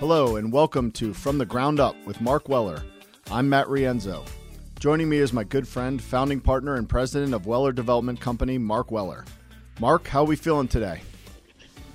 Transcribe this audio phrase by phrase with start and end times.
[0.00, 2.82] Hello, and welcome to From the Ground Up with Mark Weller.
[3.30, 4.26] I'm Matt Rienzo.
[4.78, 8.90] Joining me is my good friend, founding partner, and president of Weller Development Company, Mark
[8.90, 9.26] Weller.
[9.78, 11.02] Mark, how are we feeling today?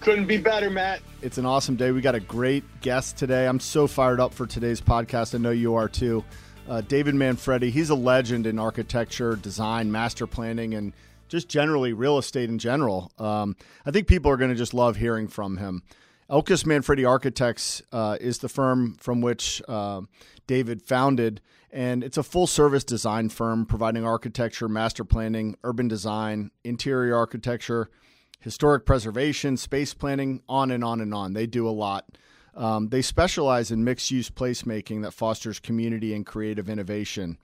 [0.01, 1.01] Couldn't be better, Matt.
[1.23, 1.91] It's an awesome day.
[1.91, 3.47] We got a great guest today.
[3.47, 5.33] I'm so fired up for today's podcast.
[5.33, 6.23] I know you are too.
[6.69, 10.93] Uh, David Manfredi, he's a legend in architecture, design, master planning, and
[11.27, 13.11] just generally real estate in general.
[13.17, 15.81] Um, I think people are going to just love hearing from him.
[16.29, 20.01] Elkus Manfredi Architects uh, is the firm from which uh,
[20.47, 21.39] David founded,
[21.71, 27.91] and it's a full service design firm providing architecture, master planning, urban design, interior architecture,
[28.39, 31.33] historic preservation, space planning, on and on and on.
[31.33, 32.17] They do a lot.
[32.55, 37.37] Um, they specialize in mixed use placemaking that fosters community and creative innovation.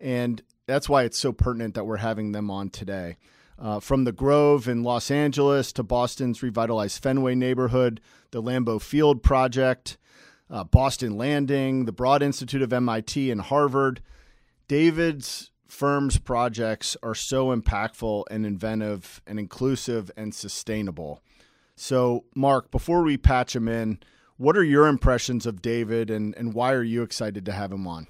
[0.00, 3.16] And that's why it's so pertinent that we're having them on today.
[3.58, 8.00] Uh, from the Grove in Los Angeles to Boston's revitalized Fenway neighborhood,
[8.32, 9.96] the Lambeau Field project,
[10.50, 14.02] uh, Boston Landing, the Broad Institute of MIT and Harvard.
[14.66, 21.22] David's firm's projects are so impactful and inventive and inclusive and sustainable.
[21.76, 23.98] So, Mark, before we patch him in,
[24.36, 27.86] what are your impressions of David and, and why are you excited to have him
[27.86, 28.06] on?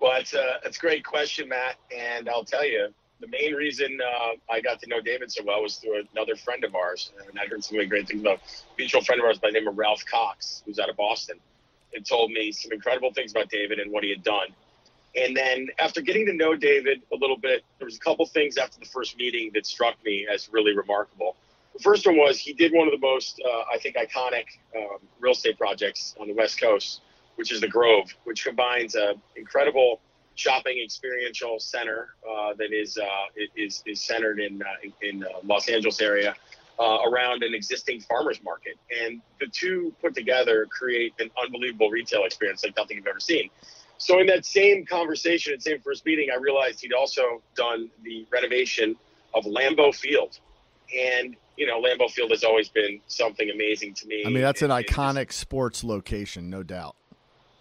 [0.00, 1.76] Well, it's a, it's a great question, Matt.
[1.96, 2.88] And I'll tell you,
[3.20, 6.64] the main reason uh, I got to know David so well was through another friend
[6.64, 7.12] of ours.
[7.28, 8.40] And I heard some really great things about a
[8.78, 11.38] mutual friend of ours by the name of Ralph Cox, who's out of Boston,
[11.94, 14.48] and told me some incredible things about David and what he had done.
[15.16, 18.56] And then after getting to know David a little bit, there was a couple things
[18.56, 21.36] after the first meeting that struck me as really remarkable.
[21.74, 24.44] The first one was he did one of the most, uh, I think, iconic
[24.76, 27.00] um, real estate projects on the West Coast,
[27.36, 30.00] which is the Grove, which combines an incredible
[30.34, 33.06] shopping experiential center uh, that is, uh,
[33.56, 36.34] is is centered in uh, in, uh, Los Angeles area
[36.78, 42.24] uh, around an existing farmers market, and the two put together create an unbelievable retail
[42.24, 43.50] experience like nothing you've ever seen.
[43.98, 48.26] So in that same conversation, and same first meeting, I realized he'd also done the
[48.30, 48.96] renovation
[49.34, 50.38] of Lambeau Field,
[50.98, 54.24] and you know Lambeau Field has always been something amazing to me.
[54.24, 56.96] I mean, that's an iconic sports location, no doubt.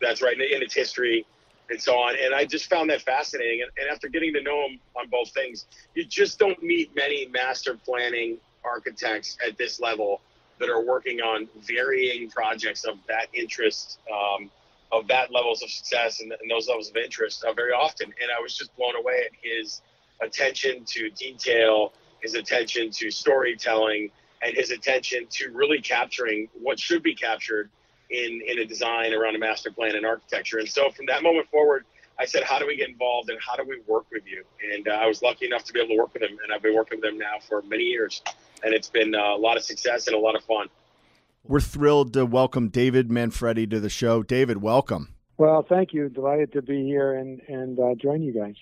[0.01, 1.25] That's right, in its history
[1.69, 2.15] and so on.
[2.21, 3.61] And I just found that fascinating.
[3.61, 5.65] And, and, after getting to know him on both things,
[5.95, 10.21] you just don't meet many master planning architects at this level
[10.59, 14.49] that are working on varying projects of that interest, um,
[14.91, 18.07] of that levels of success and, and those levels of interest uh, very often.
[18.07, 19.81] And I was just blown away at his
[20.21, 27.03] attention to detail, his attention to storytelling, and his attention to really capturing what should
[27.03, 27.69] be captured
[28.09, 30.59] in in a design around a master plan and architecture.
[30.59, 31.85] And so from that moment forward,
[32.19, 34.43] I said, how do we get involved and how do we work with you?
[34.73, 36.61] And uh, I was lucky enough to be able to work with them, and I've
[36.61, 38.21] been working with them now for many years,
[38.63, 40.67] and it's been uh, a lot of success and a lot of fun.
[41.45, 44.21] We're thrilled to welcome David Manfredi to the show.
[44.21, 45.15] David, welcome.
[45.37, 46.09] Well, thank you.
[46.09, 48.55] Delighted to be here and and uh, join you guys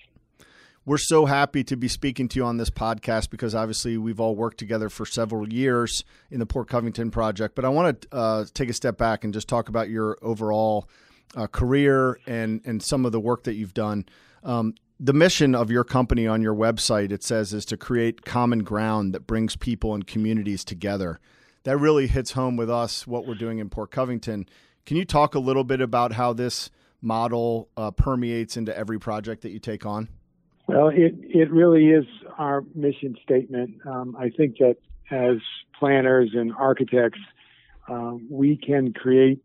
[0.88, 4.34] we're so happy to be speaking to you on this podcast because obviously we've all
[4.34, 7.54] worked together for several years in the Port Covington project.
[7.54, 10.88] But I want to uh, take a step back and just talk about your overall
[11.36, 14.06] uh, career and and some of the work that you've done.
[14.42, 18.60] Um, the mission of your company on your website it says is to create common
[18.60, 21.20] ground that brings people and communities together.
[21.64, 24.48] That really hits home with us what we're doing in Port Covington.
[24.86, 26.70] Can you talk a little bit about how this
[27.02, 30.08] model uh, permeates into every project that you take on?
[30.68, 32.04] Well, it, it really is
[32.36, 33.78] our mission statement.
[33.86, 34.76] Um, I think that
[35.10, 35.38] as
[35.78, 37.20] planners and architects,
[37.88, 39.40] uh, we can create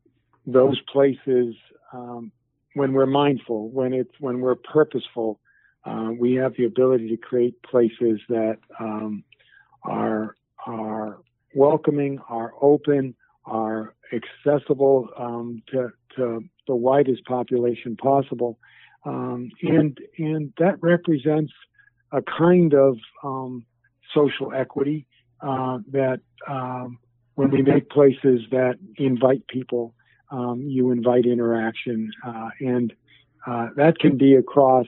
[0.45, 1.55] those places
[1.93, 2.33] um,
[2.73, 5.39] when we're mindful, when it's when we're purposeful.
[5.85, 9.23] Uh, we have the ability to create places that um,
[9.83, 10.35] are
[10.67, 11.19] are
[11.55, 18.59] welcoming, are open, are accessible um, to, to the widest population possible.
[19.05, 21.51] Um, and and that represents
[22.11, 23.65] a kind of um,
[24.13, 25.05] social equity
[25.41, 26.99] uh, that um,
[27.35, 29.93] when we make places that invite people,
[30.31, 32.93] um, you invite interaction, uh, and
[33.45, 34.85] uh, that can be across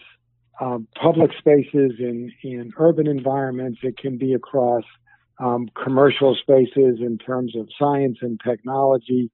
[0.62, 3.80] um, public spaces in in urban environments.
[3.84, 4.84] It can be across
[5.40, 9.30] um, commercial spaces in terms of science and technology.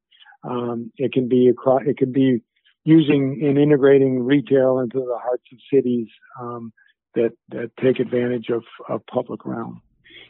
[0.98, 1.84] it can be across.
[1.86, 2.42] It can be
[2.84, 6.08] using and integrating retail into the hearts of cities
[6.40, 6.74] um,
[7.16, 9.82] that, that take advantage of, of public realm.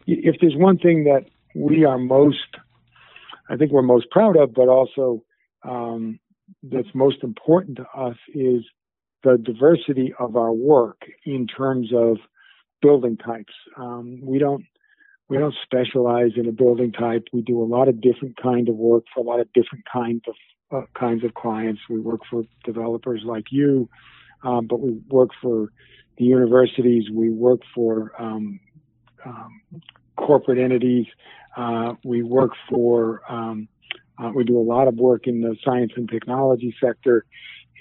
[0.07, 1.25] If there's one thing that
[1.55, 2.57] we are most,
[3.49, 5.23] I think we're most proud of, but also
[5.63, 6.19] um,
[6.63, 8.63] that's most important to us is
[9.23, 12.17] the diversity of our work in terms of
[12.81, 13.53] building types.
[13.77, 14.65] Um, we don't
[15.29, 17.23] we don't specialize in a building type.
[17.31, 20.23] We do a lot of different kind of work for a lot of different kinds
[20.27, 20.35] of
[20.93, 21.81] kinds of clients.
[21.89, 23.89] We work for developers like you,
[24.43, 25.71] um, but we work for
[26.17, 27.09] the universities.
[27.11, 28.59] We work for um,
[29.25, 29.61] um,
[30.17, 31.07] corporate entities.
[31.55, 33.67] Uh, we work for um,
[34.17, 37.25] uh, we do a lot of work in the science and technology sector,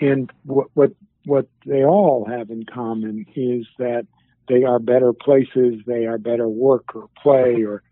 [0.00, 0.92] and what what
[1.24, 4.06] what they all have in common is that
[4.48, 7.82] they are better places, they are better work or play or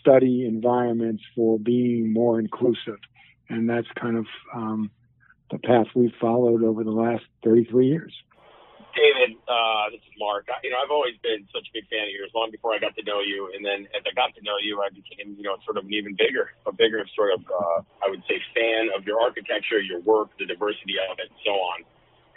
[0.00, 2.98] study environments for being more inclusive,
[3.50, 4.90] and that's kind of um,
[5.50, 8.14] the path we've followed over the last 33 years.
[8.94, 10.50] David, uh, this is Mark.
[10.50, 12.82] I, you know, I've always been such a big fan of yours, long before I
[12.82, 13.50] got to know you.
[13.54, 15.94] And then as I got to know you, I became, you know, sort of an
[15.94, 20.02] even bigger, a bigger sort of, uh, I would say, fan of your architecture, your
[20.02, 21.86] work, the diversity of it, and so on.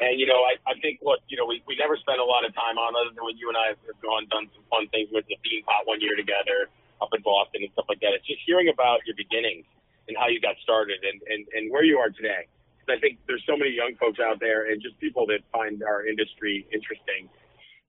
[0.01, 2.45] And you know, I, I think what you know, we, we never spent a lot
[2.45, 5.10] of time on other than when you and I have gone done some fun things
[5.13, 6.69] with the theme pot one year together
[7.01, 8.13] up in Boston and stuff like that.
[8.18, 9.65] It's just hearing about your beginnings
[10.08, 12.48] and how you got started and, and, and where you are today.
[12.90, 16.06] I think there's so many young folks out there and just people that find our
[16.06, 17.30] industry interesting.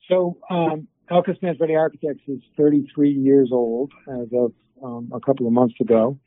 [0.08, 4.52] So, um, Elkus Manfredi Architects is 33 years old as of
[4.82, 6.19] um, a couple of months ago.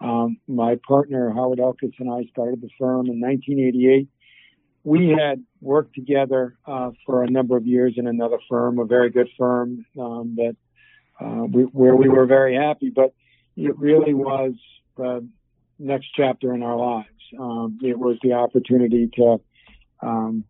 [0.00, 4.08] Um, my partner Howard Elkus and I started the firm in 1988.
[4.84, 9.10] We had worked together uh, for a number of years in another firm, a very
[9.10, 10.56] good firm um, that
[11.20, 13.12] uh, we, where we were very happy, but
[13.56, 14.52] it really was
[14.98, 15.26] the
[15.78, 17.08] next chapter in our lives.
[17.38, 19.40] Um, it was the opportunity to
[20.02, 20.44] um,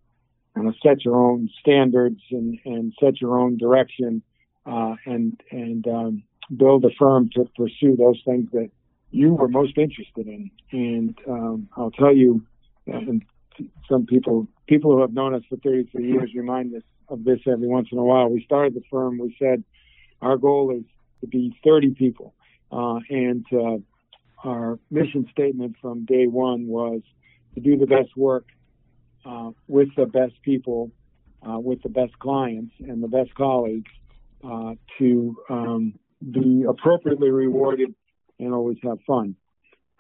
[0.57, 4.23] you know, set your own standards and, and set your own direction
[4.67, 6.23] uh, and and um,
[6.57, 8.71] build a firm to pursue those things that
[9.11, 10.51] you were most interested in.
[10.73, 12.45] And um, I'll tell you,
[12.87, 13.25] and
[13.89, 17.69] some people people who have known us for 33 years remind us of this every
[17.69, 18.29] once in a while.
[18.29, 19.19] We started the firm.
[19.19, 19.65] We said
[20.21, 20.85] our goal is
[21.21, 22.35] to be 30 people,
[22.71, 23.79] uh, and uh,
[24.45, 27.01] our mission statement from day one was
[27.55, 28.47] to do the best work
[29.25, 30.91] uh, with the best people,
[31.49, 33.91] uh, with the best clients and the best colleagues
[34.45, 35.95] uh, to um,
[36.31, 37.95] be appropriately rewarded
[38.39, 39.35] and always have fun.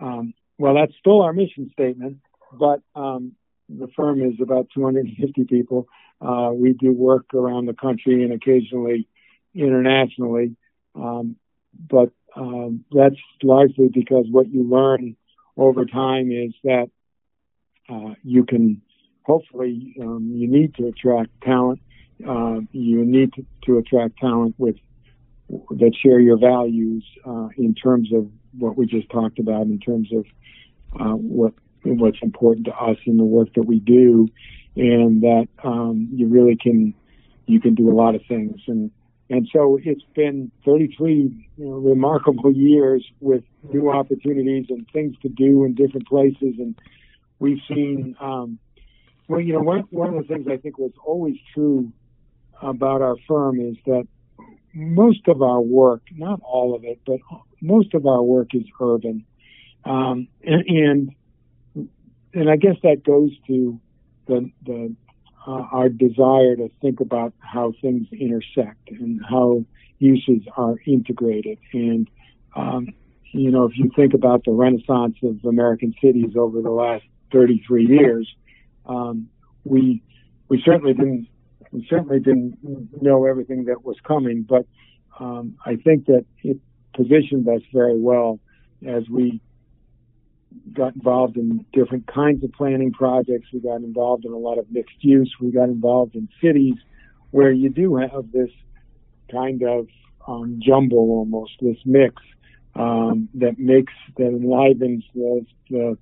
[0.00, 2.18] Um, well, that's still our mission statement,
[2.52, 3.32] but um,
[3.68, 5.88] the firm is about 250 people.
[6.20, 9.08] Uh, we do work around the country and occasionally
[9.54, 10.56] internationally.
[10.94, 11.36] Um,
[11.74, 15.16] but um, that's largely because what you learn
[15.56, 16.90] over time is that
[17.88, 18.82] uh, you can
[19.24, 21.80] hopefully um, you need to attract talent.
[22.26, 24.74] Uh, you need to, to, attract talent with
[25.48, 28.28] that share your values uh, in terms of
[28.58, 30.24] what we just talked about, in terms of
[31.00, 31.52] uh, what
[31.84, 34.28] what's important to us in the work that we do,
[34.74, 36.92] and that um, you really can
[37.46, 38.90] you can do a lot of things and
[39.30, 45.28] and so it's been 33 you know, remarkable years with new opportunities and things to
[45.28, 46.54] do in different places.
[46.58, 46.74] And
[47.38, 48.58] we've seen, um,
[49.28, 51.92] well, you know, one, one of the things I think was always true
[52.62, 54.08] about our firm is that
[54.72, 57.18] most of our work, not all of it, but
[57.60, 59.26] most of our work is urban.
[59.84, 61.14] Um, and, and,
[62.32, 63.78] and I guess that goes to
[64.26, 64.94] the, the
[65.48, 69.64] uh, our desire to think about how things intersect and how
[69.98, 71.58] uses are integrated.
[71.72, 72.08] And,
[72.54, 72.88] um,
[73.32, 77.86] you know, if you think about the renaissance of American cities over the last 33
[77.86, 78.28] years,
[78.86, 79.28] um,
[79.64, 80.02] we
[80.48, 81.28] we certainly didn't
[81.72, 82.58] we certainly didn't
[83.02, 84.66] know everything that was coming, but
[85.18, 86.58] um, I think that it
[86.94, 88.38] positioned us very well
[88.86, 89.40] as we
[90.72, 93.48] got involved in different kinds of planning projects.
[93.52, 95.34] We got involved in a lot of mixed use.
[95.40, 96.74] We got involved in cities
[97.30, 98.50] where you do have this
[99.30, 99.88] kind of
[100.26, 102.22] um, jumble almost, this mix
[102.74, 105.98] um, that makes, that enlivens the, the,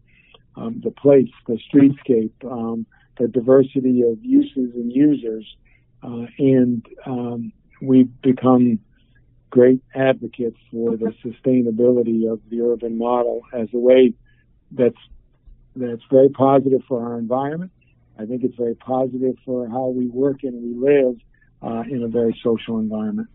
[0.57, 2.87] um, the place, the streetscape, um,
[3.19, 5.57] the diversity of uses and users.
[6.03, 8.79] Uh, and um, we've become
[9.51, 14.13] great advocates for the sustainability of the urban model as a way
[14.71, 14.97] that's
[15.75, 17.71] that's very positive for our environment.
[18.19, 21.17] I think it's very positive for how we work and we live
[21.63, 23.29] uh, in a very social environment.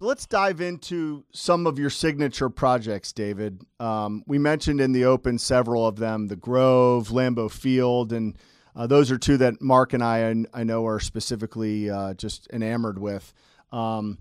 [0.00, 3.62] Let's dive into some of your signature projects, David.
[3.78, 8.36] Um, we mentioned in the open several of them: the Grove, Lambeau Field, and
[8.74, 12.98] uh, those are two that Mark and I I know are specifically uh, just enamored
[12.98, 13.32] with.
[13.70, 14.18] Um,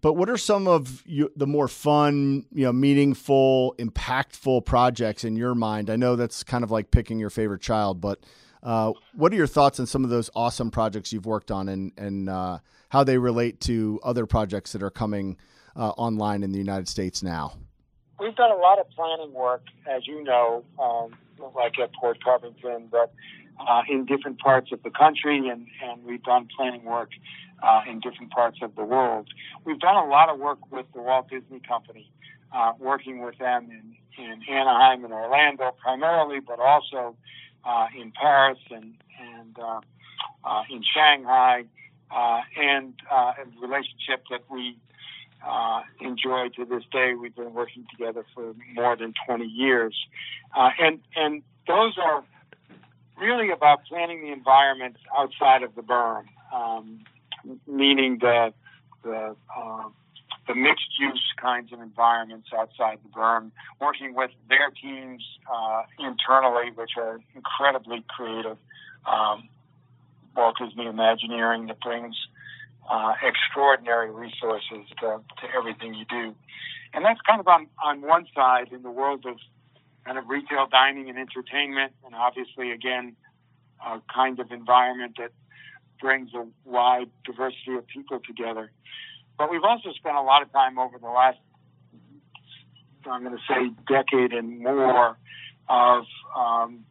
[0.00, 5.36] but what are some of you, the more fun, you know, meaningful, impactful projects in
[5.36, 5.90] your mind?
[5.90, 8.20] I know that's kind of like picking your favorite child, but
[8.62, 11.92] uh, what are your thoughts on some of those awesome projects you've worked on and
[11.96, 12.58] and uh,
[12.90, 15.36] how they relate to other projects that are coming
[15.76, 17.54] uh, online in the United States now?
[18.18, 21.12] We've done a lot of planning work, as you know, um,
[21.54, 23.12] like at Port Covington, but
[23.60, 27.10] uh, in different parts of the country, and, and we've done planning work
[27.62, 29.28] uh, in different parts of the world.
[29.64, 32.10] We've done a lot of work with the Walt Disney Company,
[32.54, 37.16] uh, working with them in, in Anaheim and Orlando primarily, but also
[37.64, 39.80] uh, in Paris and, and uh,
[40.44, 41.64] uh, in Shanghai,
[42.56, 44.78] and a relationship that we
[46.00, 47.14] enjoy to this day.
[47.14, 49.94] We've been working together for more than 20 years,
[50.54, 52.24] and and those are
[53.20, 57.00] really about planning the environment outside of the berm, um,
[57.66, 58.52] meaning the
[59.02, 59.84] the uh,
[60.46, 66.70] the mixed use kinds of environments outside the berm, working with their teams uh, internally,
[66.74, 68.56] which are incredibly creative.
[69.06, 69.48] Um,
[70.36, 72.16] Walt Disney Imagineering that brings
[72.88, 76.34] uh, extraordinary resources to, to everything you do.
[76.94, 79.36] And that's kind of on, on one side in the world of
[80.04, 83.14] kind of retail dining and entertainment, and obviously, again,
[83.84, 85.32] a kind of environment that
[86.00, 88.70] brings a wide diversity of people together.
[89.38, 91.38] But we've also spent a lot of time over the last,
[93.08, 95.16] I'm going to say, decade and more
[95.68, 96.04] of
[96.36, 96.84] um,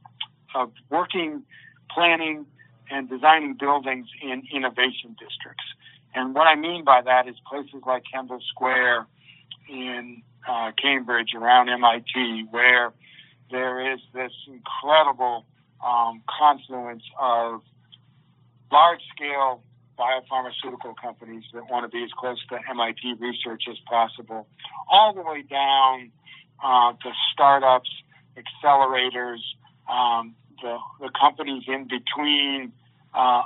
[0.56, 1.44] of working,
[1.92, 2.46] planning,
[2.90, 5.66] and designing buildings in innovation districts.
[6.16, 9.08] And what I mean by that is places like Kendall Square
[9.70, 12.94] in uh, Cambridge around MIT, where
[13.52, 15.46] there is this incredible
[15.86, 17.62] um, confluence of
[18.72, 19.62] large scale
[19.98, 24.48] biopharmaceutical companies that want to be as close to MIT research as possible,
[24.90, 26.12] all the way down
[26.64, 27.90] uh, to startups,
[28.38, 29.40] accelerators,
[29.90, 32.72] um, the, the companies in between
[33.14, 33.44] uh,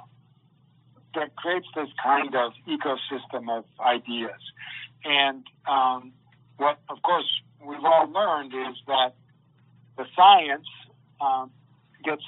[1.15, 4.39] that creates this kind of ecosystem of ideas.
[5.03, 6.13] And um,
[6.57, 7.27] what, of course,
[7.65, 9.13] we've all learned is that
[9.97, 10.67] the science
[11.19, 11.51] um,
[12.03, 12.23] gets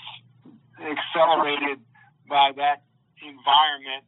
[0.79, 1.79] accelerated
[2.33, 2.81] by that
[3.21, 4.01] environment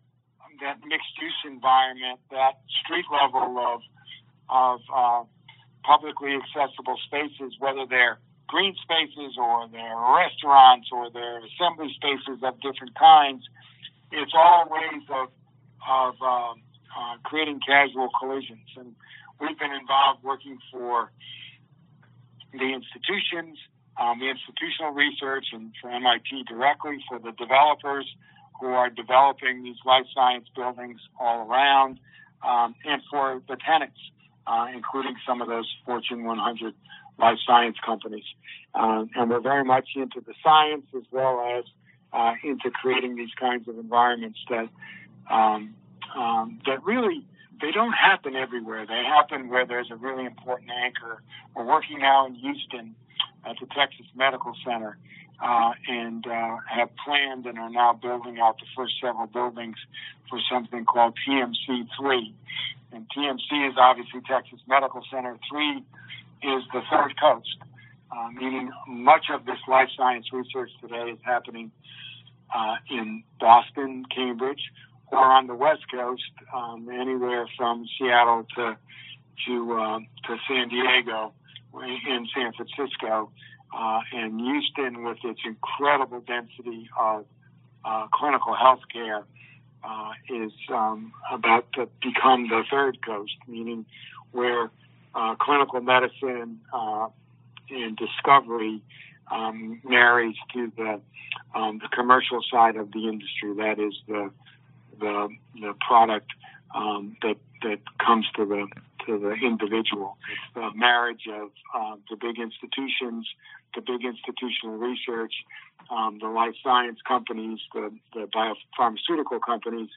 [0.66, 3.82] that mixed use environment, that street level of
[4.50, 5.24] of uh,
[5.86, 8.18] publicly accessible spaces, whether they're
[8.48, 13.46] green spaces or they're restaurants or they're assembly spaces of different kinds,
[14.12, 15.30] it's all ways of
[15.86, 16.66] of um,
[16.98, 18.70] uh, creating casual collisions.
[18.76, 18.96] And
[19.40, 21.12] we've been involved working for
[22.54, 23.60] the institutions,
[23.98, 28.06] um, the institutional research, and for MIT directly for the developers
[28.60, 32.00] who are developing these life science buildings all around,
[32.46, 34.00] um, and for the tenants,
[34.48, 36.74] uh, including some of those Fortune 100
[37.18, 38.26] life science companies.
[38.74, 41.64] Uh, and we're very much into the science as well as
[42.12, 44.70] uh, into creating these kinds of environments that
[45.32, 45.74] um,
[46.16, 47.26] um, that really
[47.62, 48.86] they don't happen everywhere.
[48.86, 51.22] They happen where there's a really important anchor.
[51.56, 52.96] We're working now in Houston
[53.46, 54.98] at the Texas Medical Center
[55.42, 59.76] uh, and uh, have planned and are now building out the first several buildings
[60.30, 62.34] for something called TMC 3.
[62.94, 65.38] And TMC is obviously Texas Medical Center.
[65.50, 65.78] 3
[66.44, 67.58] is the third coast,
[68.12, 71.72] uh, meaning much of this life science research today is happening
[72.54, 74.62] uh, in Boston, Cambridge,
[75.12, 76.24] or on the West Coast,
[76.54, 78.78] um, anywhere from Seattle to
[79.46, 81.34] to uh, to San Diego,
[81.84, 83.30] in San Francisco,
[83.76, 87.26] uh, and Houston, with its incredible density of
[87.84, 89.24] uh, clinical health care,
[89.84, 93.86] uh, is um, about to become the third coast, meaning
[94.32, 94.70] where
[95.14, 97.08] uh, clinical medicine uh,
[97.70, 98.82] and discovery
[99.32, 101.02] um, marries to the
[101.54, 103.54] um, the commercial side of the industry.
[103.56, 104.32] That is the
[105.00, 105.30] the,
[105.60, 106.32] the product
[106.74, 108.68] um, that that comes to the
[109.06, 110.18] to the individual.
[110.54, 113.28] The marriage of uh, the big institutions,
[113.74, 115.34] the big institutional research,
[115.90, 119.90] um, the life science companies, the, the biopharmaceutical companies,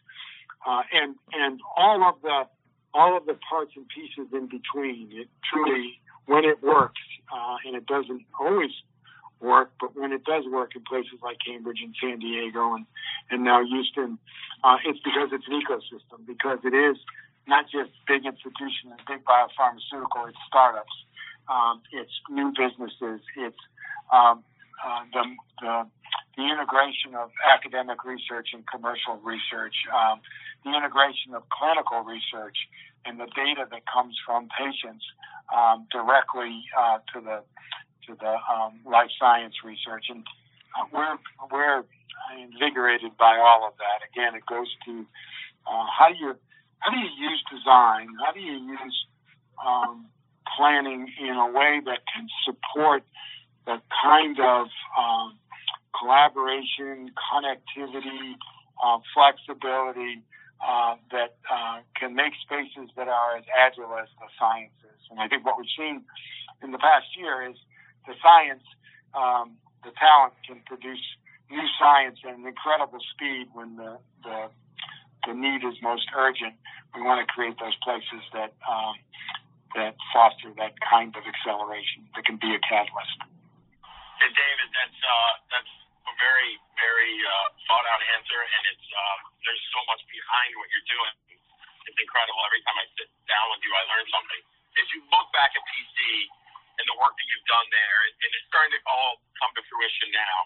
[0.67, 2.47] uh, and and all of the
[2.95, 5.09] all of the parts and pieces in between.
[5.13, 7.01] It truly, when it works,
[7.33, 8.73] uh, and it doesn't always
[9.41, 12.87] work, but when it does work in places like Cambridge and San Diego and,
[13.31, 14.19] and now Houston,
[14.65, 16.97] uh, it's because it's an ecosystem, because it is
[17.49, 20.93] not just big institutions and big biopharmaceutical, it's startups,
[21.49, 23.63] um, it's new businesses, it's
[24.13, 24.45] um,
[24.85, 25.25] uh, the,
[25.61, 25.75] the,
[26.37, 30.21] the, integration of academic research and commercial research, um,
[30.65, 32.57] the integration of clinical research
[33.05, 35.05] and the data that comes from patients
[35.55, 37.43] um, directly uh, to the
[38.07, 40.25] to the um, life science research, and
[40.79, 41.19] uh, we're
[41.51, 41.85] we're
[42.41, 44.05] invigorated by all of that.
[44.09, 45.05] Again, it goes to
[45.67, 46.37] uh, how do you
[46.81, 48.09] how do you use design?
[48.25, 49.07] How do you use
[49.65, 50.07] um,
[50.57, 53.03] planning in a way that can support
[53.67, 54.69] the kind of
[54.99, 55.39] um,
[55.99, 58.35] collaboration, connectivity,
[58.83, 60.23] uh, flexibility
[60.65, 64.99] uh, that uh, can make spaces that are as agile as the sciences.
[65.11, 66.03] And I think what we've seen
[66.63, 67.57] in the past year is
[68.07, 68.65] the science,
[69.15, 71.03] um, the talent can produce
[71.51, 74.49] new science at an incredible speed when the, the,
[75.27, 76.55] the need is most urgent.
[76.95, 78.95] We want to create those places that um,
[79.75, 83.19] that foster that kind of acceleration that can be a catalyst.
[84.19, 85.73] David, that's uh, that's
[86.11, 90.69] a very very uh, thought out answer, and it's uh, there's so much behind what
[90.75, 91.15] you're doing.
[91.87, 92.41] It's incredible.
[92.45, 94.43] Every time I sit down with you, I learn something.
[94.79, 95.99] As you look back at PC
[96.79, 100.09] and the work that you've done there, and it's starting to all come to fruition
[100.15, 100.39] now.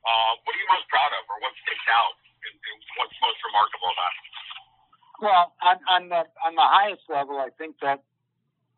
[0.00, 2.16] Uh, what are you most proud of, or what sticks out,
[2.46, 4.26] and, and what's most remarkable about it?
[5.20, 8.02] Well, on, on the on the highest level, I think that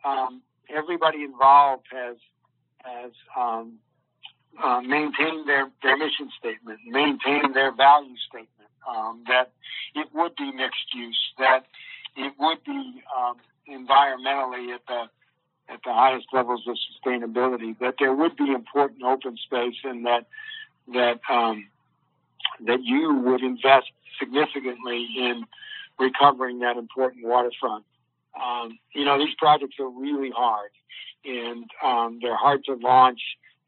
[0.05, 2.17] um, everybody involved has
[2.83, 3.79] has um,
[4.63, 9.53] uh, maintained their, their mission statement, maintained their value statement, um, that
[9.95, 11.65] it would be mixed use, that
[12.17, 13.37] it would be um,
[13.69, 15.05] environmentally at the
[15.69, 20.27] at the highest levels of sustainability, that there would be important open space, and that
[20.93, 21.69] that um,
[22.67, 25.45] that you would invest significantly in
[25.99, 27.85] recovering that important waterfront.
[28.41, 30.71] Um, you know, these projects are really hard,
[31.25, 33.21] and um, they're hard to launch.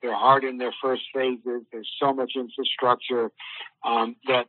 [0.02, 1.62] They're hard in their first phases.
[1.72, 3.30] There's so much infrastructure
[3.84, 4.48] um, that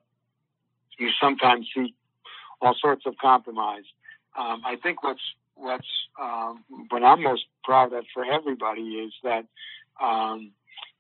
[0.98, 1.94] you sometimes see
[2.62, 3.84] all sorts of compromise.
[4.38, 5.22] Um, I think what's
[5.56, 5.88] what's
[6.22, 9.46] um, what I'm most proud of for everybody is that
[10.02, 10.52] um,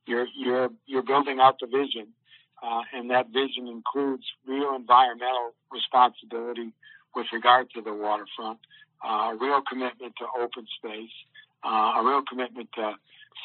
[0.05, 2.07] you're you're you're building out the vision,
[2.65, 6.73] uh, and that vision includes real environmental responsibility
[7.15, 8.59] with regard to the waterfront
[9.03, 11.11] uh, a real commitment to open space,
[11.63, 12.93] uh, a real commitment to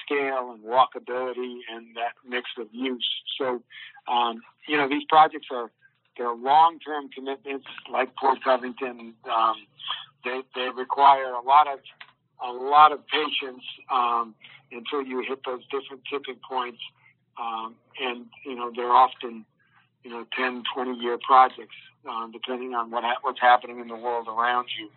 [0.05, 3.09] scale and walkability and that mix of use.
[3.39, 3.63] So,
[4.09, 5.71] um, you know, these projects are
[6.17, 9.15] they're long-term commitments like Port Covington.
[9.25, 9.55] Um,
[10.25, 11.79] they, they require a lot of
[12.43, 14.35] a lot of patience um,
[14.73, 16.79] until you hit those different tipping points,
[17.39, 19.45] um, and you know they're often
[20.05, 21.77] you know 10, 20 year projects,
[22.09, 24.89] um, depending on what ha- what's happening in the world around you.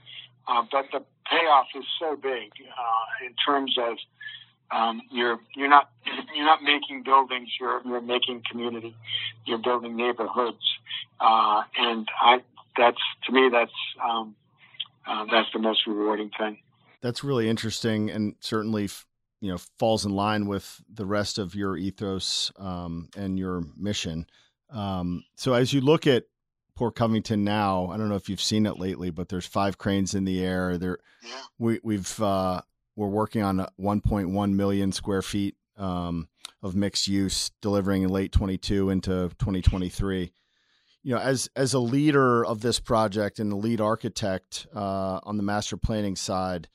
[0.48, 3.98] Uh, but the payoff is so big uh, in terms of
[4.72, 5.89] um, you're you're not
[6.36, 7.50] you're not making buildings.
[7.60, 8.96] You're you're making community.
[9.46, 10.63] You're building neighborhoods,
[11.19, 12.41] uh, and I
[12.78, 13.72] that's to me that's
[14.04, 14.36] um,
[15.06, 16.60] uh, that's the most rewarding thing.
[17.02, 18.89] That's really interesting, and certainly
[19.43, 24.25] you know falls in line with the rest of your ethos um, and your mission.
[24.69, 26.23] Um, so as you look at
[26.75, 27.88] Port Covington now.
[27.88, 30.77] I don't know if you've seen it lately, but there's five cranes in the air.
[30.77, 31.41] There, yeah.
[31.60, 32.62] we, we've uh,
[32.95, 36.27] we're working on 1.1 million square feet um,
[36.62, 40.32] of mixed use, delivering in late 22 into 2023.
[41.06, 45.38] You know, as as a leader of this project and the lead architect uh, on
[45.38, 46.69] the master planning side,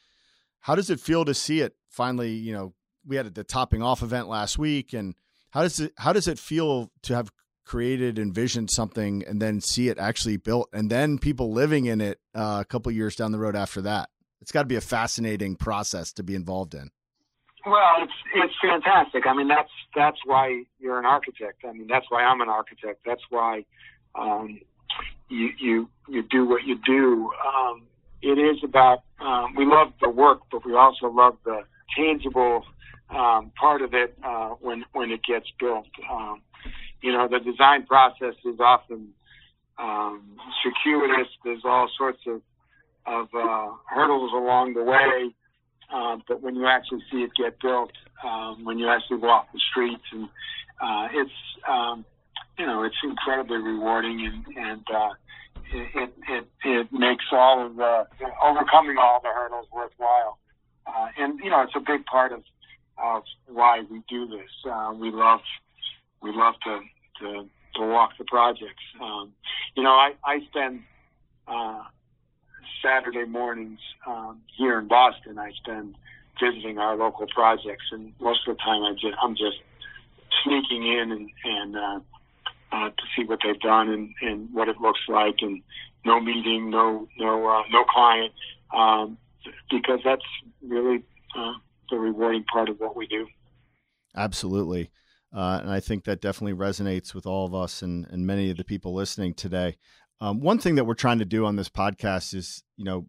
[0.60, 2.32] how does it feel to see it finally?
[2.32, 2.74] You know,
[3.06, 5.14] we had the topping off event last week, and
[5.50, 7.30] how does it how does it feel to have
[7.64, 12.18] created, envisioned something, and then see it actually built, and then people living in it
[12.34, 14.08] uh, a couple years down the road after that.
[14.40, 16.90] It's got to be a fascinating process to be involved in.
[17.66, 19.26] Well, it's it's fantastic.
[19.26, 21.64] I mean, that's that's why you're an architect.
[21.68, 23.00] I mean, that's why I'm an architect.
[23.04, 23.64] That's why
[24.14, 24.60] um,
[25.28, 27.30] you you you do what you do.
[27.46, 27.82] Um,
[28.22, 31.62] it is about um, we love the work, but we also love the
[31.96, 32.64] tangible
[33.10, 35.86] um, part of it uh, when when it gets built.
[36.10, 36.42] Um,
[37.00, 39.08] you know, the design process is often
[39.78, 41.28] um, circuitous.
[41.44, 42.42] There's all sorts of
[43.06, 45.34] of uh, hurdles along the way.
[45.92, 49.60] Uh, but when you actually see it get built, um, when you actually walk the
[49.70, 50.28] streets, and
[50.82, 51.30] uh, it's
[51.66, 52.04] um,
[52.58, 55.10] you know it's incredibly rewarding, and and uh,
[55.72, 58.06] it, it it makes all of the
[58.44, 60.38] overcoming all the hurdles worthwhile.
[60.88, 62.42] Uh, and you know it's a big part of
[63.02, 64.50] of why we do this.
[64.68, 65.40] Uh, we love
[66.22, 66.80] we love to
[67.20, 68.82] to, to walk the projects.
[69.00, 69.32] Um,
[69.76, 70.80] you know, I, I spend
[71.46, 71.82] uh,
[72.82, 75.38] Saturday mornings um, here in Boston.
[75.38, 75.96] I spend
[76.42, 79.58] visiting our local projects, and most of the time I just I'm just
[80.44, 82.00] sneaking in and and uh,
[82.72, 85.62] uh, to see what they've done and, and what it looks like, and
[86.04, 88.32] no meeting, no no uh, no client,
[88.74, 89.18] um,
[89.70, 90.24] because that's
[90.62, 91.02] really
[91.36, 91.52] uh,
[91.90, 93.26] the rewarding part of what we do.
[94.16, 94.90] Absolutely.
[95.34, 98.56] Uh, and I think that definitely resonates with all of us and, and many of
[98.56, 99.76] the people listening today.
[100.20, 103.06] Um, one thing that we're trying to do on this podcast is, you know,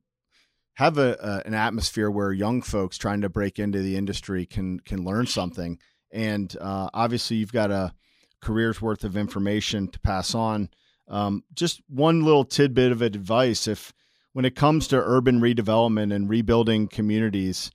[0.76, 4.80] have a, a, an atmosphere where young folks trying to break into the industry can
[4.80, 5.78] can learn something.
[6.12, 7.94] And uh, obviously, you've got a
[8.42, 10.70] career's worth of information to pass on.
[11.10, 13.92] Um, just one little tidbit of advice: if
[14.40, 17.72] when it comes to urban redevelopment and rebuilding communities,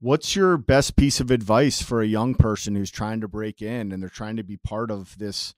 [0.00, 3.92] what's your best piece of advice for a young person who's trying to break in
[3.92, 5.52] and they're trying to be part of this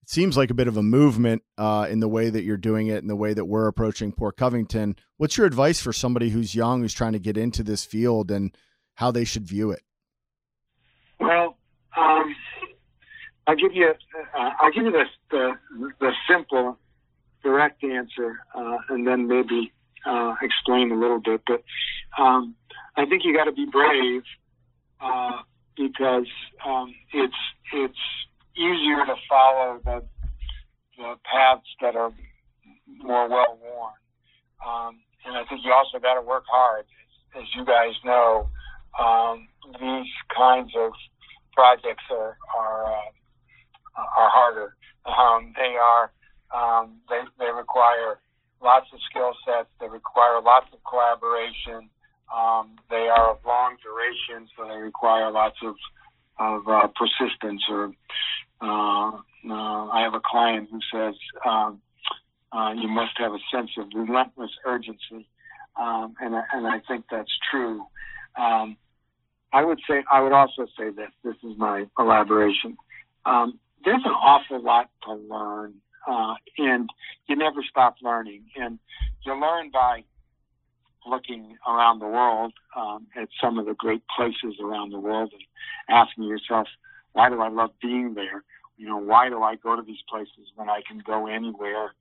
[0.00, 2.86] it seems like a bit of a movement uh, in the way that you're doing
[2.86, 4.94] it and the way that we're approaching Port Covington.
[5.16, 8.56] What's your advice for somebody who's young, who's trying to get into this field, and
[8.94, 9.82] how they should view it?
[11.18, 11.56] Well,
[11.96, 12.36] um,
[13.48, 13.88] I'll give you
[14.38, 15.52] uh, I'll give you the the,
[15.98, 16.78] the simple,
[17.42, 19.72] direct answer, uh, and then maybe
[20.06, 21.42] uh, explain a little bit.
[21.46, 21.62] But
[22.20, 22.54] um,
[22.96, 24.22] I think you got to be brave
[25.00, 25.42] uh,
[25.76, 26.28] because
[26.66, 27.34] um, it's
[27.72, 27.98] it's
[28.56, 30.02] easier to follow the,
[30.98, 32.12] the paths that are
[32.98, 33.94] more well worn.
[34.64, 36.84] Um, and I think you also got to work hard.
[37.36, 38.48] As, you guys know,
[39.00, 39.48] um,
[39.80, 40.92] these kinds of
[41.54, 42.84] projects are are
[43.96, 44.74] uh, are harder.
[45.06, 46.12] Um, they are
[46.54, 48.18] um, they they require
[48.62, 49.68] lots of skill sets.
[49.80, 51.88] They require lots of collaboration.
[52.34, 55.74] Um, they are of long duration, so they require lots of
[56.38, 57.92] of uh, persistence or
[58.60, 59.10] uh,
[59.50, 61.80] uh, I have a client who says um,
[62.52, 65.26] uh, you must have a sense of relentless urgency,
[65.76, 67.84] um, and and I think that's true.
[68.36, 68.76] Um,
[69.52, 71.10] I would say I would also say this.
[71.24, 72.76] This is my elaboration.
[73.26, 75.74] Um, there's an awful lot to learn,
[76.08, 76.90] uh, and
[77.26, 78.44] you never stop learning.
[78.56, 78.78] And
[79.24, 80.04] you learn by
[81.06, 85.42] looking around the world um, at some of the great places around the world and
[85.88, 86.68] asking yourself,
[87.12, 88.44] why do I love being there?
[88.76, 91.92] You know, why do I go to these places when I can go anywhere?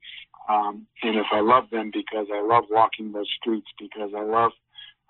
[0.49, 4.51] Um, and if I love them because I love walking those streets, because I love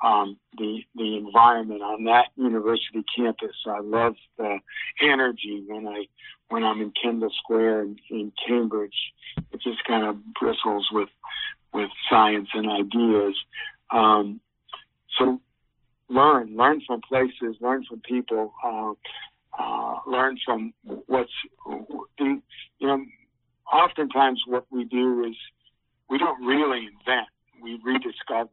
[0.04, 3.56] um, the the environment on that university campus.
[3.68, 4.58] I love the
[5.02, 6.06] energy when I
[6.52, 9.14] when I'm in Kendall Square in, in Cambridge.
[9.52, 11.10] It just kind of bristles with
[11.74, 13.36] with science and ideas.
[13.92, 14.42] Um,
[15.18, 15.40] so
[16.10, 18.54] learn, learn from places, learn from people.
[18.64, 18.94] Uh,
[19.58, 20.74] uh, learn from
[21.08, 21.32] what's,
[22.18, 22.42] you
[22.80, 23.06] know,
[23.72, 25.36] oftentimes what we do is
[26.10, 27.28] we don't really invent,
[27.62, 28.50] we rediscover.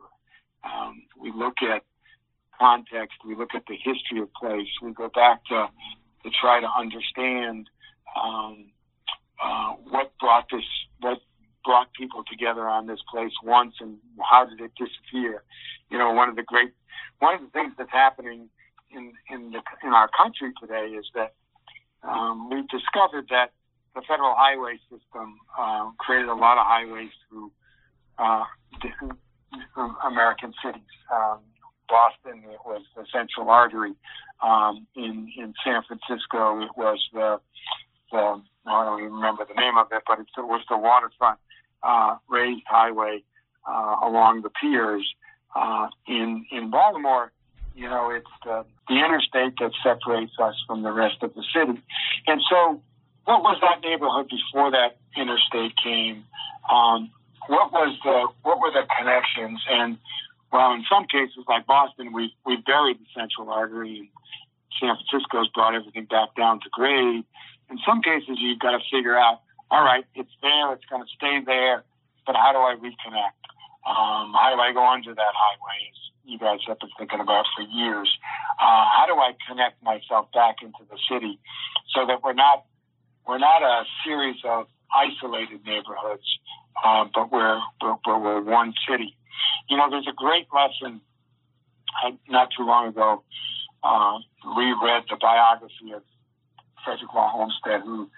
[0.65, 1.83] Um, we look at
[2.59, 5.69] context, we look at the history of place, we go back to,
[6.25, 7.69] to try to understand
[8.17, 8.71] um,
[9.43, 10.65] uh, what brought this,
[11.01, 11.19] what
[11.65, 13.99] brought people together on this place once and
[14.31, 15.43] how did it disappear.
[15.91, 16.73] You know, one of the great,
[17.19, 18.49] one of the things that's happening
[18.91, 21.35] in in the in our country today is that
[22.03, 23.53] um, we've discovered that
[23.95, 27.51] the federal highway system uh, created a lot of highways through
[28.19, 28.45] uh,
[30.05, 30.83] American cities.
[31.13, 31.41] Um,
[31.89, 33.95] Boston, it was the Central Artery.
[34.43, 37.41] Um, in in San Francisco, it was the
[38.11, 41.39] the I don't even remember the name of it, but it was the waterfront
[41.83, 43.23] uh, raised highway
[43.67, 45.07] uh, along the piers.
[45.55, 47.33] Uh, in in Baltimore,
[47.75, 51.81] you know, it's the, the interstate that separates us from the rest of the city.
[52.27, 52.83] And so,
[53.25, 56.25] what was that neighborhood before that interstate came?
[56.71, 57.11] Um,
[57.47, 59.63] what was the what were the connections?
[59.71, 59.99] And
[60.53, 63.99] well, in some cases, like Boston, we we buried the central artery.
[63.99, 64.09] And
[64.81, 67.25] San Francisco's brought everything back down to grade.
[67.71, 71.11] In some cases, you've got to figure out, all right, it's there, it's going to
[71.15, 71.85] stay there,
[72.27, 73.39] but how do I reconnect?
[73.85, 75.93] Um, how do I go under that highway?
[76.29, 78.09] you guys have been thinking about for years.
[78.61, 81.41] Uh, how do I connect myself back into the city
[81.95, 82.65] so that we're not
[83.27, 86.25] we're not a series of isolated neighborhoods,
[86.85, 89.17] uh, but we're but we're one city.
[89.69, 91.01] You know, there's a great lesson.
[92.05, 93.23] I, not too long ago,
[93.83, 96.03] uh, reread the biography of
[96.89, 98.09] Frederick Law Olmsted, who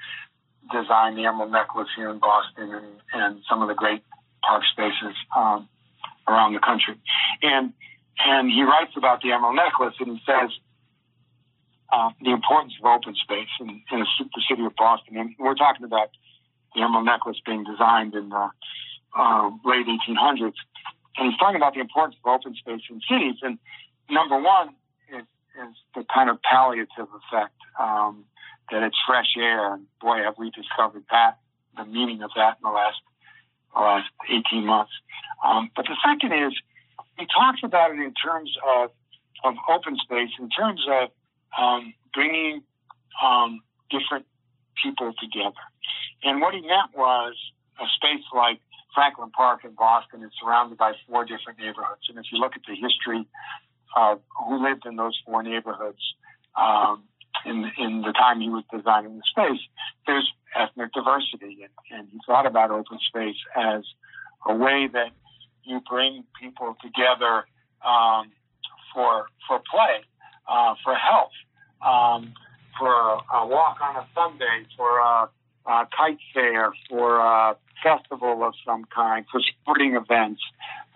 [0.71, 4.05] designed the Emerald Necklace here in Boston and, and some of the great
[4.47, 5.69] park spaces um,
[6.29, 6.95] around the country.
[7.43, 7.73] And
[8.23, 10.51] and he writes about the Emerald Necklace, and he says
[11.91, 15.17] uh, the importance of open space in, in the city of Boston.
[15.17, 16.11] And we're talking about
[16.75, 18.51] the Emerald Necklace being designed in the
[19.19, 20.55] uh, late 1800s.
[21.17, 23.41] And he's talking about the importance of open space in cities.
[23.43, 23.59] And
[24.11, 24.77] number one
[25.09, 25.25] is,
[25.57, 28.27] is the kind of palliative effect um,
[28.71, 29.75] that it's fresh air.
[29.75, 31.39] And boy, have we discovered that,
[31.77, 32.99] the meaning of that in the last,
[33.75, 34.93] the last 18 months.
[35.45, 36.53] Um, but the second is
[37.19, 38.91] he talks about it in terms of
[39.43, 41.09] of open space, in terms of
[41.59, 42.63] um, bringing
[43.25, 44.27] um, different
[44.83, 45.65] people together.
[46.23, 47.35] And what he meant was
[47.81, 48.61] a space like
[48.95, 52.09] Franklin Park in Boston is surrounded by four different neighborhoods.
[52.09, 53.27] And if you look at the history
[53.97, 56.15] of who lived in those four neighborhoods
[56.61, 57.05] um,
[57.45, 59.61] in, in the time he was designing the space,
[60.07, 61.63] there's ethnic diversity.
[61.63, 63.83] And, and he thought about open space as
[64.47, 65.11] a way that
[65.65, 67.45] you bring people together
[67.87, 68.31] um,
[68.95, 70.05] for, for play,
[70.49, 71.33] uh, for health,
[71.85, 72.35] um,
[72.79, 75.29] for a walk on a Sunday, for a,
[75.67, 80.41] a kite fair, for a festival of some kind, for sporting events.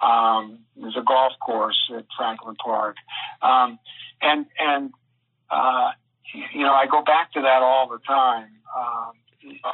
[0.03, 2.97] Um, there's a golf course at Franklin Park,
[3.43, 3.79] um,
[4.21, 4.93] and and
[5.51, 5.93] uh,
[6.33, 8.49] you know I go back to that all the time.
[8.77, 9.13] Um,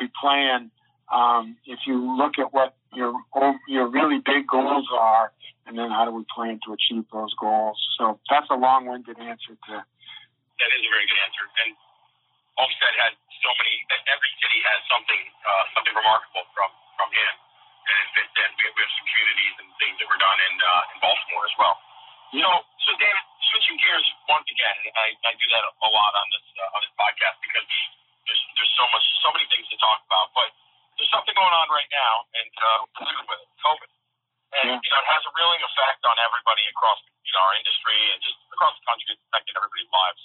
[0.01, 0.71] we plan.
[1.11, 3.15] Um, if you look at what your
[3.67, 5.33] your really big goals are,
[5.67, 7.79] and then how do we plan to achieve those goals?
[7.99, 9.75] So that's a long-winded answer to.
[9.75, 11.71] That is a very good answer, and
[12.59, 13.75] Olmsted had so many.
[14.11, 17.35] Every city has something uh, something remarkable from from him,
[17.91, 18.51] and it fits in.
[18.55, 21.45] We have, we have some communities and things that were done in uh, in Baltimore
[21.47, 21.75] as well.
[22.31, 26.13] You know, so David, switching gears once again, and I, I do that a lot
[26.15, 27.67] on this uh, on this podcast because
[28.27, 30.49] there's there's so much so many things to talk about, but
[30.97, 32.81] there's something going on right now, and uh,
[33.27, 33.91] with COVID,
[34.63, 34.79] and yeah.
[34.79, 38.19] you know it has a reeling effect on everybody across you know our industry and
[38.23, 39.19] just across the country.
[39.19, 40.23] It's affecting everybody's lives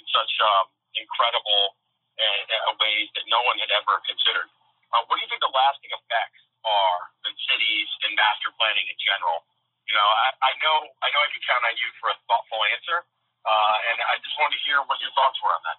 [0.00, 1.76] in such um, incredible
[2.16, 4.48] uh, ways that no one had ever considered.
[4.92, 8.98] Uh, what do you think the lasting effects are in cities and master planning in
[9.00, 9.44] general?
[9.88, 12.60] You know, I, I know I know I can count on you for a thoughtful
[12.72, 12.98] answer,
[13.44, 15.78] uh, and I just wanted to hear what your thoughts were on that.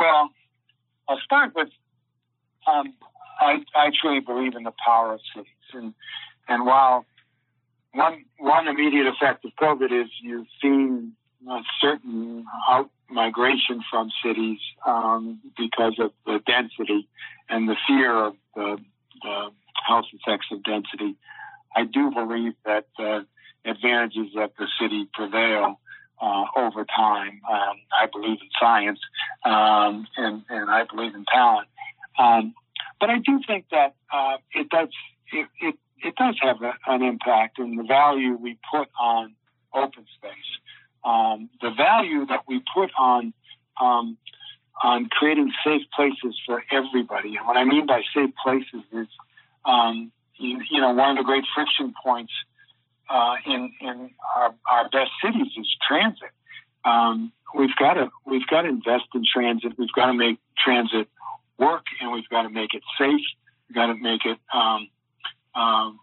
[0.00, 0.22] Well,
[1.06, 1.70] I'll start with
[2.66, 2.94] um,
[3.40, 5.94] I, I truly believe in the power of cities, and
[6.48, 7.06] and while
[7.92, 11.14] one one immediate effect of COVID is you've seen
[11.48, 17.06] a certain out migration from cities um, because of the density
[17.48, 18.78] and the fear of the,
[19.22, 19.50] the
[19.86, 21.16] health effects of density.
[21.74, 23.26] I do believe that the
[23.64, 25.80] advantages of the city prevail
[26.20, 27.40] uh, over time.
[27.50, 29.00] Um, I believe in science
[29.44, 31.68] um, and, and I believe in talent.
[32.18, 32.54] Um,
[33.00, 34.88] but I do think that uh, it does
[35.32, 39.34] it, it, it does have a, an impact in the value we put on
[39.74, 40.58] open space
[41.04, 43.32] um, the value that we put on
[43.80, 44.16] um,
[44.82, 47.36] on creating safe places for everybody.
[47.36, 49.06] And what I mean by safe places is,
[49.64, 52.32] um, you, you, know, one of the great friction points
[53.08, 56.30] uh, in in our, our, best cities is transit.
[56.84, 59.72] Um, we've got to we've got to invest in transit.
[59.78, 61.08] We've got to make transit
[61.58, 63.20] work, and we've got to make it safe.
[63.68, 64.88] We've got to make it um,
[65.54, 66.00] um,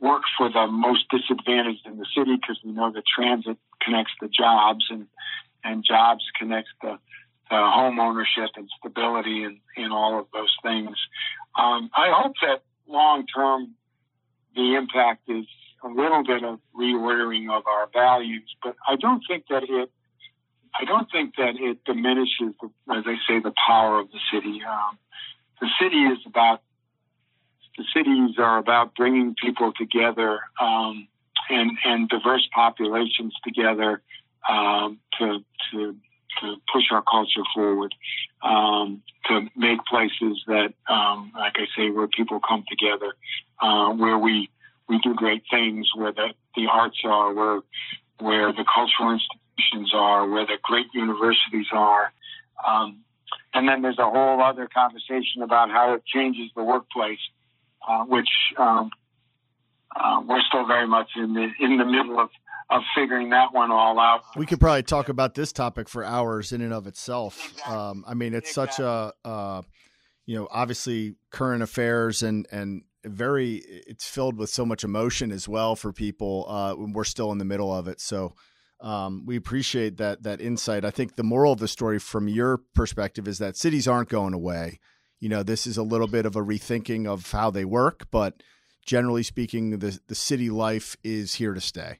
[0.00, 4.28] work for the most disadvantaged in the city because we know that transit connects the
[4.28, 5.06] jobs and
[5.64, 6.98] and jobs connects the,
[7.50, 10.96] the home ownership and stability and, and all of those things.
[11.58, 13.74] Um, I hope that long term
[14.54, 15.46] the impact is
[15.84, 19.90] a little bit of reordering of our values, but I don't think that it
[20.78, 24.60] I don't think that it diminishes, as I say, the power of the city.
[24.62, 24.98] Um,
[25.60, 26.60] the city is about
[27.78, 31.08] the cities are about bringing people together um,
[31.48, 34.02] and and diverse populations together
[34.48, 35.96] um, to to
[36.40, 37.94] to push our culture forward,
[38.42, 43.14] um, to make places that, um, like I say, where people come together,
[43.60, 44.50] uh, where we
[44.88, 47.60] we do great things, where the, the arts are, where
[48.18, 52.12] where the cultural institutions are, where the great universities are.
[52.66, 53.00] Um,
[53.52, 57.18] and then there's a whole other conversation about how it changes the workplace
[57.86, 58.90] uh, which um,
[59.94, 62.30] uh, we're still very much in the in the middle of
[62.70, 64.22] of figuring that one all out.
[64.36, 67.52] We could probably talk about this topic for hours in and of itself.
[67.52, 67.74] Exactly.
[67.74, 68.72] Um, I mean, it's exactly.
[68.72, 69.62] such a uh,
[70.26, 75.48] you know obviously current affairs and and very it's filled with so much emotion as
[75.48, 76.46] well for people.
[76.48, 78.34] Uh, we're still in the middle of it, so.
[78.78, 80.84] Um, we appreciate that that insight.
[80.84, 84.34] I think the moral of the story, from your perspective, is that cities aren't going
[84.34, 84.80] away
[85.20, 88.42] you know, this is a little bit of a rethinking of how they work, but
[88.84, 91.98] generally speaking, the the city life is here to stay.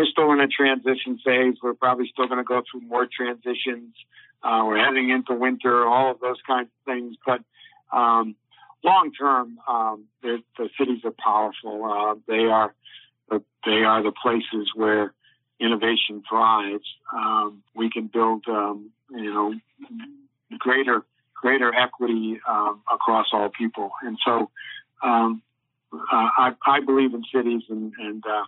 [0.00, 1.56] We're still in a transition phase.
[1.62, 3.94] We're probably still going to go through more transitions.
[4.42, 7.16] Uh, we're heading into winter, all of those kinds of things.
[7.26, 7.42] But
[7.94, 8.34] um,
[8.82, 10.40] long term, um, the
[10.78, 11.84] cities are powerful.
[11.84, 12.72] Uh, they are
[13.66, 15.12] they are the places where
[15.60, 16.86] innovation thrives.
[17.14, 19.54] Um, we can build, um, you know,
[20.58, 23.90] greater greater equity um, across all people.
[24.02, 24.50] And so
[25.02, 25.42] um,
[25.92, 28.44] uh, I, I, believe in cities, and, and uh,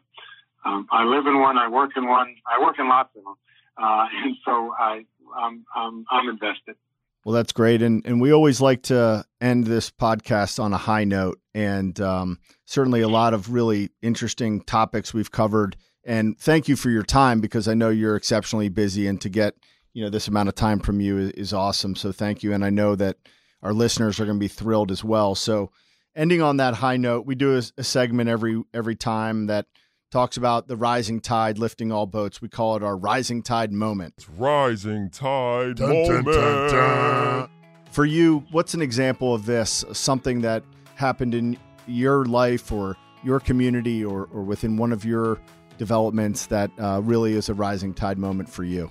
[0.65, 1.59] um, I live in one.
[1.59, 2.35] I work in one.
[2.47, 3.35] I work in lots of them,
[3.77, 5.05] uh, and so I,
[5.37, 6.77] I'm, I'm, I'm invested.
[7.25, 11.05] Well, that's great, and and we always like to end this podcast on a high
[11.05, 15.77] note, and um, certainly a lot of really interesting topics we've covered.
[16.05, 19.55] And thank you for your time because I know you're exceptionally busy, and to get
[19.93, 21.95] you know this amount of time from you is, is awesome.
[21.95, 23.19] So thank you, and I know that
[23.63, 25.37] our listeners are going to be thrilled as well.
[25.37, 25.71] So,
[26.17, 29.67] ending on that high note, we do a, a segment every every time that
[30.13, 32.43] talks about the rising tide lifting all boats.
[32.43, 34.15] We call it our rising tide moment.
[34.19, 36.27] It's rising tide dun, moment.
[36.27, 37.49] Dun, dun,
[37.91, 39.85] For you, what's an example of this?
[39.93, 40.63] Something that
[40.97, 45.41] happened in your life or your community or, or within one of your
[45.79, 48.91] developments that uh, really is a rising tide moment for you?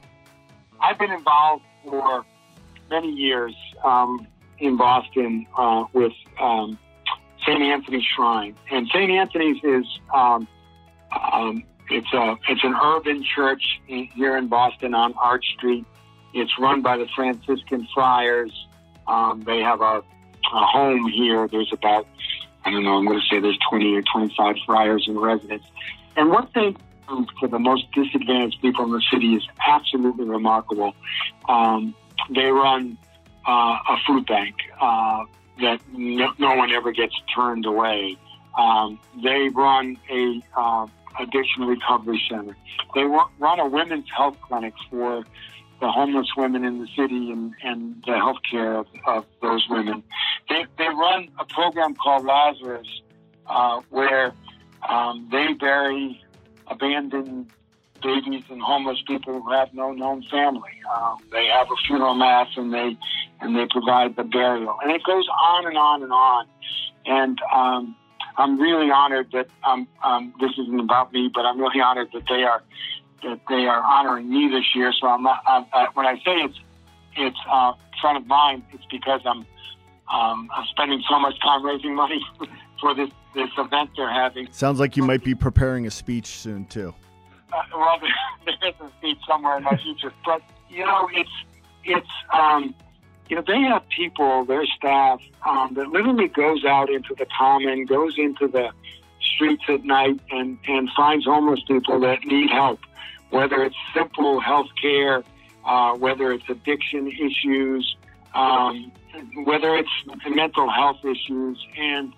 [0.81, 2.25] I've been involved for
[2.89, 4.25] many years um,
[4.57, 6.79] in Boston uh, with um,
[7.45, 7.61] St.
[7.61, 8.55] Anthony's Shrine.
[8.71, 9.11] And St.
[9.11, 10.47] Anthony's is um,
[11.11, 15.85] um, it's a it's an urban church here in Boston on Arch Street.
[16.33, 18.51] It's run by the Franciscan Friars.
[19.07, 20.01] Um, they have a,
[20.53, 21.47] a home here.
[21.47, 22.07] There's about
[22.63, 22.97] I don't know.
[22.97, 25.63] I'm going to say there's 20 or 25 friars in residence.
[26.15, 26.75] And what they
[27.09, 30.93] do for the most disadvantaged people in the city is absolutely remarkable.
[31.49, 31.95] Um,
[32.29, 32.97] they run
[33.47, 33.51] uh,
[33.89, 35.25] a food bank uh,
[35.59, 38.15] that no, no, one ever gets turned away.
[38.57, 40.87] Um, they run a uh,
[41.19, 42.55] Addiction Recovery Center.
[42.95, 45.23] They run a women's health clinic for
[45.79, 50.03] the homeless women in the city and, and the health care of, of those women.
[50.47, 52.87] They, they run a program called Lazarus
[53.47, 54.33] uh, where
[54.87, 56.23] um, they bury
[56.67, 57.51] abandoned
[58.01, 60.71] babies and homeless people who have no known family.
[60.95, 62.97] Um, they have a funeral mass and they
[63.41, 66.45] and they provide the burial, and it goes on and on and on.
[67.07, 67.95] And um,
[68.37, 72.23] I'm really honored that um, um, this isn't about me, but I'm really honored that
[72.29, 72.63] they are
[73.23, 74.91] that they are honoring me this year.
[74.99, 75.43] So I'm not.
[75.45, 76.59] I'm, uh, when I say it's
[77.17, 79.45] it's uh, front of mind, it's because I'm
[80.11, 82.21] um, I'm spending so much time raising money
[82.81, 84.47] for this this event they're having.
[84.51, 86.93] Sounds like you might be preparing a speech soon too.
[87.53, 87.99] Uh, well,
[88.45, 91.29] there is a speech somewhere in my future, but you know, it's
[91.83, 92.75] it's um,
[93.31, 97.85] you know, they have people, their staff, um, that literally goes out into the common,
[97.85, 98.71] goes into the
[99.21, 102.81] streets at night and, and finds homeless people that need help,
[103.29, 105.23] whether it's simple health care,
[105.63, 107.95] uh, whether it's addiction issues,
[108.33, 108.91] um,
[109.45, 111.65] whether it's mental health issues.
[111.77, 112.11] And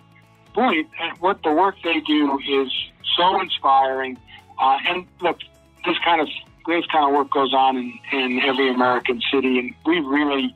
[0.56, 0.82] boy,
[1.20, 2.72] what the work they do is
[3.16, 4.18] so inspiring.
[4.60, 5.38] Uh, and look,
[5.86, 6.28] this kind of
[6.66, 10.56] this kind of work goes on in, in every American city, and we really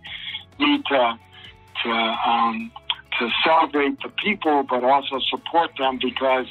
[0.60, 1.20] need to
[1.84, 2.72] to um,
[3.20, 6.48] to celebrate the people, but also support them because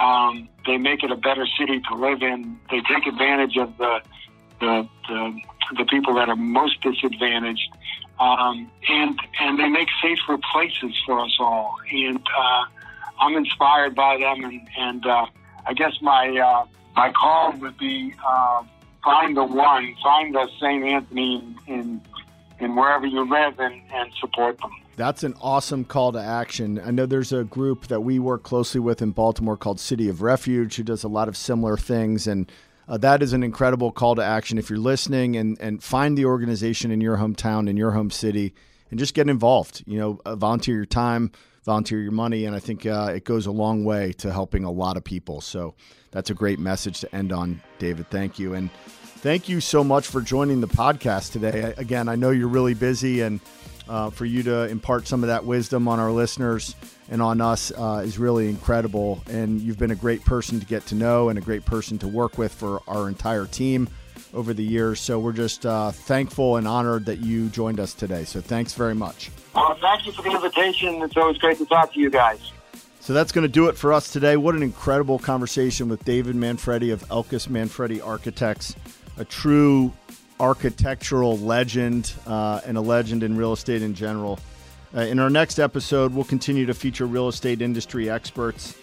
[0.00, 2.58] um, they make it a better city to live in.
[2.70, 4.00] They take advantage of the
[4.60, 5.40] the the,
[5.78, 7.70] the people that are most disadvantaged,
[8.20, 11.76] um, and and they make safer places for us all.
[11.90, 12.64] And uh,
[13.20, 15.26] I'm inspired by them, and and uh,
[15.66, 18.62] I guess my uh, my call would be uh,
[19.04, 20.84] find the one, find the St.
[20.84, 22.00] Anthony in, in
[22.60, 24.70] and wherever you live and, and support them.
[24.96, 26.80] That's an awesome call to action.
[26.84, 30.22] I know there's a group that we work closely with in Baltimore called City of
[30.22, 32.26] Refuge who does a lot of similar things.
[32.26, 32.50] And
[32.88, 34.58] uh, that is an incredible call to action.
[34.58, 38.54] If you're listening and, and find the organization in your hometown, in your home city,
[38.90, 41.30] and just get involved, you know, uh, volunteer your time,
[41.64, 42.46] volunteer your money.
[42.46, 45.40] And I think uh, it goes a long way to helping a lot of people.
[45.40, 45.74] So
[46.10, 48.10] that's a great message to end on, David.
[48.10, 48.54] Thank you.
[48.54, 48.70] And
[49.18, 51.74] thank you so much for joining the podcast today.
[51.76, 53.40] Again, I know you're really busy, and
[53.88, 56.76] uh, for you to impart some of that wisdom on our listeners
[57.10, 59.22] and on us uh, is really incredible.
[59.28, 62.08] And you've been a great person to get to know and a great person to
[62.08, 63.88] work with for our entire team
[64.34, 65.00] over the years.
[65.00, 68.24] So we're just uh, thankful and honored that you joined us today.
[68.24, 69.30] So thanks very much.
[69.54, 71.02] Well, thank you for the invitation.
[71.02, 72.52] It's always great to talk to you guys.
[73.00, 74.36] So that's going to do it for us today.
[74.36, 78.76] What an incredible conversation with David Manfredi of Elkus Manfredi Architects
[79.18, 79.92] a true
[80.40, 84.38] architectural legend uh, and a legend in real estate in general.
[84.96, 88.74] Uh, in our next episode, we'll continue to feature real estate industry experts.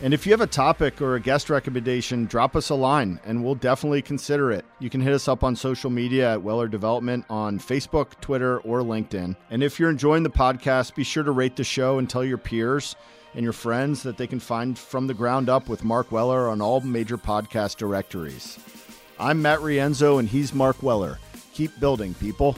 [0.00, 3.44] And if you have a topic or a guest recommendation, drop us a line and
[3.44, 4.64] we'll definitely consider it.
[4.80, 8.80] You can hit us up on social media at Weller Development on Facebook, Twitter, or
[8.80, 9.36] LinkedIn.
[9.50, 12.38] And if you're enjoying the podcast, be sure to rate the show and tell your
[12.38, 12.96] peers
[13.34, 16.60] and your friends that they can find From the Ground Up with Mark Weller on
[16.60, 18.58] all major podcast directories.
[19.22, 21.20] I'm Matt Rienzo, and he's Mark Weller.
[21.54, 22.56] Keep building, people.